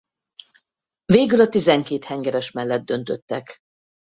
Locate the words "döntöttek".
2.85-3.57